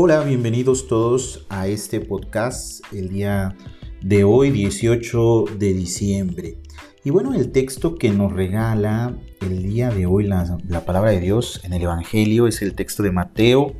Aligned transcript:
Hola, 0.00 0.22
bienvenidos 0.22 0.86
todos 0.86 1.44
a 1.48 1.66
este 1.66 1.98
podcast 2.00 2.84
el 2.92 3.08
día 3.08 3.56
de 4.00 4.22
hoy, 4.22 4.52
18 4.52 5.46
de 5.58 5.74
diciembre. 5.74 6.58
Y 7.02 7.10
bueno, 7.10 7.34
el 7.34 7.50
texto 7.50 7.96
que 7.96 8.10
nos 8.10 8.32
regala 8.32 9.18
el 9.40 9.64
día 9.64 9.90
de 9.90 10.06
hoy 10.06 10.22
la, 10.22 10.84
palabra 10.86 11.10
de 11.10 11.18
Dios 11.18 11.62
en 11.64 11.72
el 11.72 11.82
Evangelio 11.82 12.46
es 12.46 12.62
el 12.62 12.76
texto 12.76 13.02
de 13.02 13.10
Mateo 13.10 13.74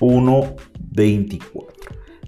1.24. 0.00 1.68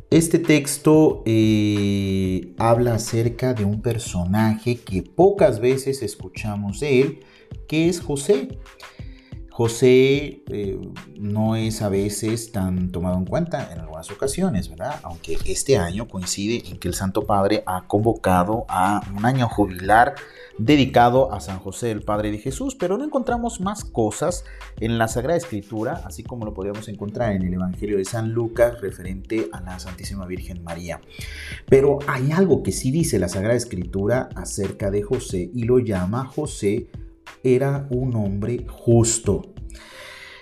Este 0.08 0.38
texto 0.38 1.22
eh, 1.26 2.54
habla 2.56 2.94
acerca 2.94 3.52
de 3.52 3.66
un 3.66 3.82
personaje 3.82 4.76
que 4.76 5.02
pocas 5.02 5.60
veces 5.60 6.02
escuchamos 6.02 6.80
de 6.80 7.02
él, 7.02 7.20
que 7.68 7.90
es 7.90 8.00
José. 8.00 8.48
José 9.52 10.42
eh, 10.50 10.78
no 11.18 11.56
es 11.56 11.82
a 11.82 11.90
veces 11.90 12.52
tan 12.52 12.90
tomado 12.90 13.18
en 13.18 13.26
cuenta 13.26 13.70
en 13.70 13.80
algunas 13.80 14.10
ocasiones, 14.10 14.70
¿verdad? 14.70 14.98
Aunque 15.02 15.36
este 15.44 15.76
año 15.76 16.08
coincide 16.08 16.62
en 16.70 16.78
que 16.78 16.88
el 16.88 16.94
Santo 16.94 17.26
Padre 17.26 17.62
ha 17.66 17.86
convocado 17.86 18.64
a 18.68 19.02
un 19.14 19.26
año 19.26 19.50
jubilar 19.50 20.14
dedicado 20.56 21.32
a 21.34 21.40
San 21.40 21.58
José, 21.58 21.90
el 21.90 22.00
Padre 22.00 22.30
de 22.30 22.38
Jesús, 22.38 22.74
pero 22.74 22.96
no 22.96 23.04
encontramos 23.04 23.60
más 23.60 23.84
cosas 23.84 24.44
en 24.80 24.96
la 24.96 25.06
Sagrada 25.06 25.36
Escritura, 25.36 26.00
así 26.06 26.22
como 26.22 26.46
lo 26.46 26.54
podríamos 26.54 26.88
encontrar 26.88 27.32
en 27.32 27.42
el 27.42 27.52
Evangelio 27.52 27.98
de 27.98 28.06
San 28.06 28.32
Lucas 28.32 28.80
referente 28.80 29.50
a 29.52 29.60
la 29.60 29.78
Santísima 29.78 30.24
Virgen 30.24 30.64
María. 30.64 31.00
Pero 31.68 31.98
hay 32.06 32.32
algo 32.32 32.62
que 32.62 32.72
sí 32.72 32.90
dice 32.90 33.18
la 33.18 33.28
Sagrada 33.28 33.56
Escritura 33.56 34.30
acerca 34.34 34.90
de 34.90 35.02
José 35.02 35.50
y 35.52 35.64
lo 35.64 35.78
llama 35.78 36.24
José 36.24 36.88
era 37.44 37.86
un 37.90 38.14
hombre 38.16 38.66
justo. 38.68 39.52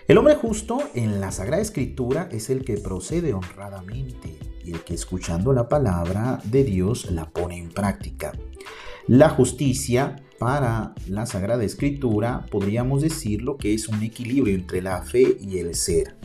El 0.09 0.19
hombre 0.19 0.35
justo 0.35 0.79
en 0.95 1.21
la 1.21 1.31
Sagrada 1.31 1.63
Escritura 1.63 2.29
es 2.33 2.51
el 2.51 2.65
que 2.65 2.79
procede 2.79 3.33
honradamente 3.33 4.37
y 4.65 4.73
el 4.73 4.81
que 4.81 4.95
escuchando 4.95 5.53
la 5.53 5.69
palabra 5.69 6.41
de 6.45 6.65
Dios 6.65 7.11
la 7.11 7.31
pone 7.31 7.57
en 7.59 7.71
práctica. 7.71 8.33
La 9.07 9.29
justicia 9.29 10.17
para 10.39 10.95
la 11.07 11.27
Sagrada 11.27 11.65
Escritura 11.65 12.47
podríamos 12.51 13.03
decirlo 13.03 13.57
que 13.57 13.75
es 13.75 13.89
un 13.89 14.03
equilibrio 14.03 14.55
entre 14.55 14.83
la 14.83 15.03
fe 15.03 15.37
y 15.41 15.59
el 15.59 15.75
ser, 15.75 16.17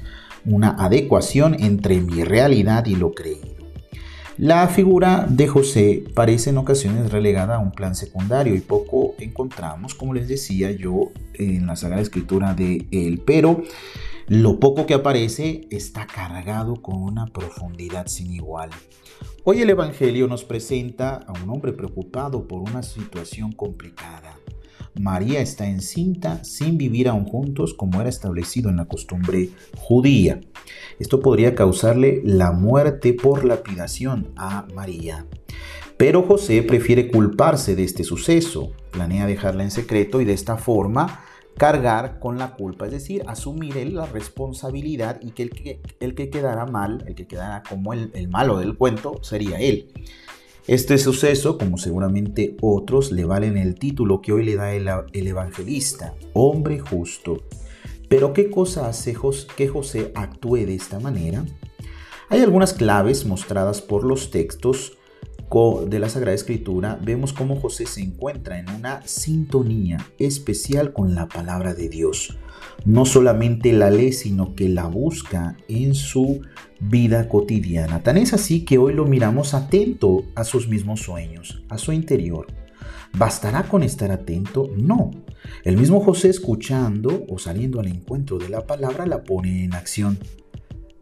una 0.46 0.70
adecuación 0.70 1.56
entre 1.60 2.00
mi 2.02 2.24
realidad 2.24 2.86
y 2.86 2.96
lo 2.96 3.12
creído. 3.14 3.55
La 4.38 4.68
figura 4.68 5.28
de 5.30 5.48
José 5.48 6.04
parece 6.14 6.50
en 6.50 6.58
ocasiones 6.58 7.10
relegada 7.10 7.56
a 7.56 7.60
un 7.60 7.72
plan 7.72 7.96
secundario 7.96 8.54
y 8.54 8.60
poco 8.60 9.16
encontramos, 9.18 9.96
como 9.96 10.14
les 10.14 10.28
decía 10.28 10.72
yo, 10.72 11.12
en 11.36 11.66
la 11.68 11.78
Sagrada 11.78 12.02
Escritura 12.02 12.54
de 12.54 12.86
él, 12.92 13.22
pero 13.26 13.64
lo 14.28 14.60
poco 14.60 14.86
que 14.86 14.94
aparece 14.94 15.70
está 15.72 16.06
cargado 16.06 16.82
con 16.82 17.02
una 17.02 17.28
profundidad 17.28 18.08
sin 18.08 18.34
igual. 18.34 18.72
Hoy 19.46 19.62
el 19.62 19.70
Evangelio 19.70 20.28
nos 20.28 20.44
presenta 20.44 21.16
a 21.16 21.32
un 21.42 21.50
hombre 21.50 21.72
preocupado 21.72 22.46
por 22.46 22.60
una 22.60 22.84
situación 22.84 23.54
complicada. 23.54 24.38
María 25.00 25.40
está 25.40 25.66
encinta 25.66 26.44
sin 26.44 26.78
vivir 26.78 27.08
aún 27.08 27.24
juntos 27.24 27.74
como 27.74 28.02
era 28.02 28.10
establecido 28.10 28.70
en 28.70 28.78
la 28.78 28.86
costumbre 28.86 29.50
judía. 29.78 30.42
Esto 31.00 31.20
podría 31.20 31.56
causarle 31.56 32.22
la 32.24 32.52
muerte 32.52 33.14
por 33.14 33.46
lapidación 33.46 34.32
a 34.36 34.68
María. 34.74 35.26
Pero 35.98 36.24
José 36.24 36.62
prefiere 36.64 37.10
culparse 37.10 37.76
de 37.76 37.84
este 37.84 38.04
suceso, 38.04 38.72
planea 38.92 39.28
dejarla 39.28 39.64
en 39.64 39.72
secreto 39.72 40.22
y 40.22 40.26
de 40.26 40.34
esta 40.34 40.58
forma 40.58 41.24
cargar 41.58 42.20
con 42.20 42.38
la 42.38 42.56
culpa, 42.56 42.86
es 42.86 42.92
decir, 42.92 43.24
asumir 43.28 43.78
él 43.78 43.96
la 43.96 44.06
responsabilidad 44.06 45.22
y 45.22 45.32
que 45.32 45.44
el 45.44 45.50
que, 45.52 45.80
el 46.02 46.14
que 46.14 46.30
quedara 46.30 46.66
mal, 46.66 47.06
el 47.08 47.16
que 47.16 47.28
quedara 47.28 47.64
como 47.68 47.94
el, 47.94 48.12
el 48.14 48.28
malo 48.28 48.60
del 48.60 48.76
cuento, 48.76 49.20
sería 49.24 49.60
él. 49.60 49.94
Este 50.68 50.98
suceso, 50.98 51.60
como 51.60 51.78
seguramente 51.78 52.58
otros, 52.60 53.12
le 53.12 53.24
valen 53.24 53.56
el 53.56 53.76
título 53.76 54.20
que 54.20 54.32
hoy 54.32 54.44
le 54.44 54.56
da 54.56 54.74
el, 54.74 54.88
evangelista, 55.14 56.16
hombre 56.34 56.80
justo. 56.80 57.44
Pero 58.10 58.34
¿qué 58.34 58.50
cosa 58.50 58.88
hace 58.88 59.16
que 59.56 59.68
José 59.68 60.12
actúe 60.16 60.66
de 60.66 60.76
esta 60.76 61.00
manera? 61.00 61.46
Hay 62.30 62.42
algunas 62.42 62.74
claves 62.74 63.26
mostradas 63.26 63.82
por 63.82 64.04
los 64.04 64.32
textos 64.32 64.98
de 65.88 66.00
la 66.00 66.10
Sagrada 66.10 66.36
Escritura. 66.36 67.00
Vemos 67.02 67.32
cómo 67.32 67.56
José 67.56 67.86
se 67.86 68.02
encuentra 68.02 68.60
en 68.60 68.70
una 68.70 69.06
sintonía 69.06 70.06
especial 70.18 70.92
con 70.92 71.16
la 71.16 71.28
palabra 71.28 71.74
de 71.74 71.88
Dios 71.88 72.38
no 72.84 73.06
solamente 73.06 73.74
la 73.74 73.90
lee, 73.90 74.12
sino 74.12 74.56
que 74.56 74.70
la 74.70 74.88
busca 74.88 75.58
en 75.68 75.96
su 75.96 76.42
vida 76.80 77.30
cotidiana. 77.30 78.04
Tan 78.04 78.18
es 78.18 78.34
así 78.34 78.66
que 78.66 78.78
hoy 78.78 78.94
lo 78.94 79.06
miramos 79.06 79.54
atento 79.54 80.24
a 80.36 80.44
sus 80.44 80.68
mismos 80.68 81.02
sueños, 81.02 81.64
a 81.70 81.78
su 81.78 81.94
interior. 81.94 82.48
¿Bastará 83.18 83.64
con 83.64 83.84
estar 83.84 84.12
atento? 84.12 84.70
No. 84.76 85.12
El 85.64 85.78
mismo 85.78 86.02
José 86.02 86.30
escuchando 86.30 87.26
o 87.30 87.38
saliendo 87.38 87.80
al 87.80 87.88
encuentro 87.88 88.38
de 88.38 88.50
la 88.50 88.66
palabra 88.66 89.06
la 89.06 89.24
pone 89.24 89.64
en 89.64 89.74
acción. 89.74 90.18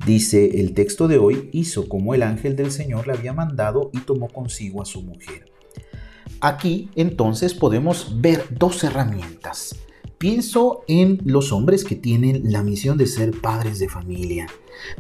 Dice 0.05 0.59
el 0.59 0.73
texto 0.73 1.07
de 1.07 1.17
hoy, 1.17 1.49
hizo 1.53 1.87
como 1.87 2.13
el 2.13 2.23
ángel 2.23 2.55
del 2.55 2.71
Señor 2.71 3.07
le 3.07 3.13
había 3.13 3.33
mandado 3.33 3.89
y 3.93 3.99
tomó 3.99 4.27
consigo 4.27 4.81
a 4.81 4.85
su 4.85 5.01
mujer. 5.01 5.51
Aquí 6.41 6.89
entonces 6.95 7.53
podemos 7.53 8.21
ver 8.21 8.45
dos 8.51 8.83
herramientas 8.83 9.75
Pienso 10.23 10.85
en 10.87 11.19
los 11.25 11.51
hombres 11.51 11.83
que 11.83 11.97
tienen 11.97 12.49
la 12.49 12.63
misión 12.63 12.97
de 12.97 13.07
ser 13.07 13.31
padres 13.41 13.77
de 13.79 13.89
familia. 13.89 14.47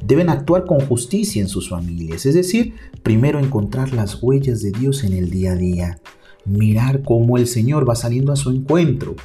Deben 0.05 0.27
actuar 0.27 0.65
con 0.65 0.81
justicia 0.81 1.41
en 1.41 1.47
sus 1.47 1.69
familias, 1.69 2.25
es 2.25 2.33
decir, 2.35 2.73
primero 3.03 3.39
encontrar 3.39 3.93
las 3.93 4.21
huellas 4.21 4.61
de 4.61 4.71
Dios 4.71 5.05
en 5.05 5.13
el 5.13 5.29
día 5.29 5.53
a 5.53 5.55
día, 5.55 6.01
mirar 6.45 7.03
cómo 7.03 7.37
el 7.37 7.47
Señor 7.47 7.87
va 7.87 7.95
saliendo 7.95 8.31
a 8.31 8.35
su 8.35 8.49
encuentro, 8.49 9.15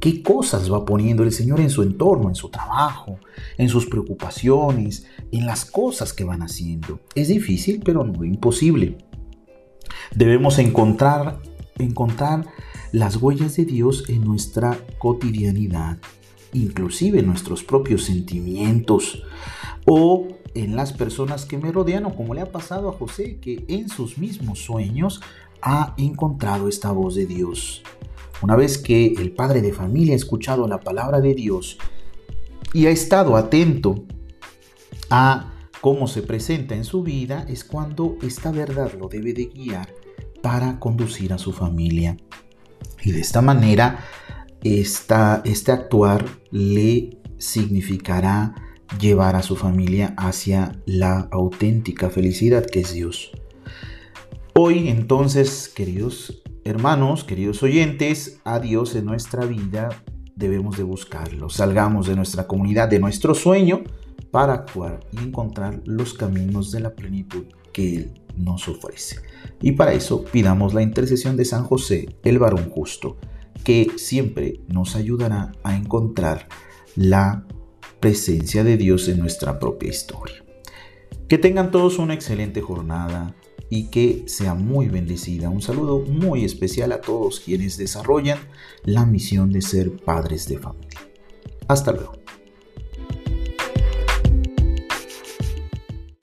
qué 0.00 0.22
cosas 0.22 0.72
va 0.72 0.84
poniendo 0.84 1.22
el 1.22 1.32
Señor 1.32 1.60
en 1.60 1.70
su 1.70 1.82
entorno, 1.82 2.28
en 2.28 2.34
su 2.34 2.48
trabajo, 2.48 3.18
en 3.56 3.68
sus 3.68 3.86
preocupaciones, 3.86 5.06
en 5.32 5.46
las 5.46 5.64
cosas 5.64 6.12
que 6.12 6.24
van 6.24 6.42
haciendo. 6.42 7.00
Es 7.14 7.28
difícil, 7.28 7.80
pero 7.84 8.04
no 8.04 8.24
imposible. 8.24 8.98
Debemos 10.14 10.58
encontrar, 10.58 11.40
encontrar 11.78 12.46
las 12.92 13.16
huellas 13.16 13.56
de 13.56 13.64
Dios 13.64 14.04
en 14.08 14.24
nuestra 14.24 14.78
cotidianidad, 14.98 15.98
inclusive 16.52 17.20
en 17.20 17.26
nuestros 17.26 17.62
propios 17.62 18.04
sentimientos 18.04 19.22
o 19.90 20.28
en 20.54 20.76
las 20.76 20.92
personas 20.92 21.46
que 21.46 21.56
me 21.56 21.72
rodean 21.72 22.04
o 22.04 22.14
como 22.14 22.34
le 22.34 22.42
ha 22.42 22.52
pasado 22.52 22.90
a 22.90 22.92
José 22.92 23.38
que 23.40 23.64
en 23.68 23.88
sus 23.88 24.18
mismos 24.18 24.58
sueños 24.58 25.22
ha 25.62 25.94
encontrado 25.96 26.68
esta 26.68 26.92
voz 26.92 27.14
de 27.14 27.24
Dios. 27.24 27.82
Una 28.42 28.54
vez 28.54 28.76
que 28.76 29.14
el 29.14 29.32
padre 29.32 29.62
de 29.62 29.72
familia 29.72 30.12
ha 30.12 30.16
escuchado 30.16 30.68
la 30.68 30.80
palabra 30.80 31.22
de 31.22 31.34
Dios 31.34 31.78
y 32.74 32.84
ha 32.84 32.90
estado 32.90 33.34
atento 33.36 34.04
a 35.08 35.54
cómo 35.80 36.06
se 36.06 36.20
presenta 36.20 36.74
en 36.74 36.84
su 36.84 37.02
vida, 37.02 37.46
es 37.48 37.64
cuando 37.64 38.18
esta 38.20 38.50
verdad 38.52 38.92
lo 38.98 39.08
debe 39.08 39.32
de 39.32 39.46
guiar 39.46 39.88
para 40.42 40.78
conducir 40.78 41.32
a 41.32 41.38
su 41.38 41.52
familia. 41.52 42.18
Y 43.02 43.12
de 43.12 43.20
esta 43.20 43.40
manera, 43.40 44.04
esta, 44.62 45.40
este 45.46 45.72
actuar 45.72 46.26
le 46.50 47.18
significará 47.38 48.67
llevar 49.00 49.36
a 49.36 49.42
su 49.42 49.56
familia 49.56 50.14
hacia 50.16 50.80
la 50.86 51.28
auténtica 51.30 52.10
felicidad 52.10 52.64
que 52.64 52.80
es 52.80 52.92
Dios. 52.92 53.30
Hoy 54.54 54.88
entonces, 54.88 55.68
queridos 55.68 56.42
hermanos, 56.64 57.24
queridos 57.24 57.62
oyentes, 57.62 58.40
a 58.44 58.60
Dios 58.60 58.94
en 58.94 59.06
nuestra 59.06 59.46
vida 59.46 59.90
debemos 60.36 60.76
de 60.76 60.82
buscarlo. 60.82 61.48
Salgamos 61.48 62.06
de 62.06 62.16
nuestra 62.16 62.46
comunidad, 62.46 62.88
de 62.88 62.98
nuestro 62.98 63.34
sueño, 63.34 63.82
para 64.30 64.54
actuar 64.54 65.00
y 65.12 65.18
encontrar 65.18 65.80
los 65.84 66.14
caminos 66.14 66.70
de 66.70 66.80
la 66.80 66.94
plenitud 66.94 67.46
que 67.72 67.96
Él 67.96 68.20
nos 68.36 68.68
ofrece. 68.68 69.20
Y 69.60 69.72
para 69.72 69.92
eso 69.92 70.24
pidamos 70.24 70.74
la 70.74 70.82
intercesión 70.82 71.36
de 71.36 71.44
San 71.44 71.64
José, 71.64 72.16
el 72.22 72.38
varón 72.38 72.70
justo, 72.70 73.16
que 73.64 73.88
siempre 73.96 74.60
nos 74.68 74.94
ayudará 74.96 75.52
a 75.62 75.76
encontrar 75.76 76.48
la 76.94 77.46
presencia 78.00 78.64
de 78.64 78.76
Dios 78.76 79.08
en 79.08 79.18
nuestra 79.18 79.58
propia 79.58 79.90
historia. 79.90 80.44
Que 81.28 81.38
tengan 81.38 81.70
todos 81.70 81.98
una 81.98 82.14
excelente 82.14 82.60
jornada 82.60 83.34
y 83.70 83.90
que 83.90 84.24
sea 84.26 84.54
muy 84.54 84.88
bendecida. 84.88 85.50
Un 85.50 85.62
saludo 85.62 86.00
muy 86.00 86.44
especial 86.44 86.92
a 86.92 87.00
todos 87.00 87.40
quienes 87.40 87.76
desarrollan 87.76 88.38
la 88.84 89.04
misión 89.04 89.52
de 89.52 89.62
ser 89.62 89.96
padres 89.96 90.48
de 90.48 90.58
familia. 90.58 91.00
Hasta 91.66 91.92
luego. 91.92 92.17